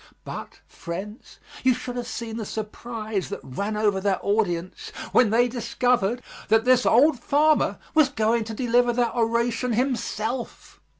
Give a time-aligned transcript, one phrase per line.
[0.23, 5.47] But, friends, you should have seen the surprise that ran over that audience when they
[5.47, 10.81] discovered that this old farmer was going to deliver that oration himself.